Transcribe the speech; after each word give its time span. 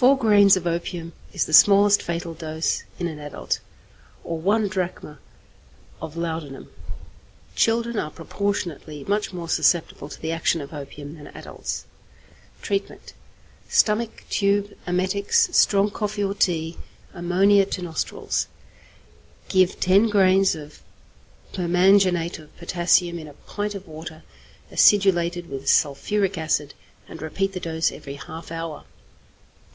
_Four 0.02 0.16
grains 0.16 0.56
of 0.56 0.66
opium 0.66 1.12
is 1.34 1.44
the 1.44 1.52
smallest 1.52 2.02
fatal 2.02 2.32
dose 2.32 2.84
in 2.98 3.06
an 3.06 3.18
adult, 3.18 3.60
or 4.24 4.38
one 4.38 4.66
drachm 4.66 5.18
of 6.00 6.16
laudanum; 6.16 6.72
children 7.54 7.98
are 7.98 8.10
proportionately 8.10 9.04
much 9.04 9.34
more 9.34 9.46
susceptible 9.46 10.08
to 10.08 10.18
the 10.18 10.32
action 10.32 10.62
of 10.62 10.72
opium 10.72 11.16
than 11.16 11.26
adults. 11.26 11.84
Treatment. 12.62 13.12
Stomach 13.68 14.24
tube, 14.30 14.74
emetics, 14.86 15.54
strong 15.54 15.90
coffee 15.90 16.24
or 16.24 16.32
tea, 16.32 16.78
ammonia 17.12 17.66
to 17.66 17.82
nostrils. 17.82 18.46
Give 19.50 19.78
10 19.78 20.08
grains 20.08 20.54
of 20.54 20.80
permanganate 21.52 22.38
of 22.38 22.56
potassium 22.56 23.18
in 23.18 23.28
a 23.28 23.34
pint 23.34 23.74
of 23.74 23.86
water 23.86 24.22
acidulated 24.72 25.50
with 25.50 25.68
sulphuric 25.68 26.38
acid, 26.38 26.72
and 27.06 27.20
repeat 27.20 27.52
the 27.52 27.60
dose 27.60 27.92
every 27.92 28.14
half 28.14 28.50
hour. 28.50 28.84